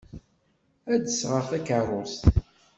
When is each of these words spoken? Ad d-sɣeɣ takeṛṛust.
Ad 0.93 1.01
d-sɣeɣ 1.03 1.45
takeṛṛust. 1.51 2.21